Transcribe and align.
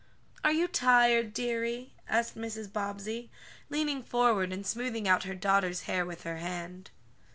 "Are 0.43 0.51
you 0.51 0.67
tired, 0.67 1.31
dearie?" 1.31 1.93
asked 2.09 2.35
Mrs. 2.35 2.73
Bobbsey, 2.73 3.29
leaning 3.69 4.01
forward 4.01 4.51
and 4.51 4.65
smoothing 4.65 5.07
out 5.07 5.25
her 5.25 5.35
daughter's 5.35 5.81
hair 5.81 6.07
with 6.07 6.23
her 6.23 6.37
hand. 6.37 6.89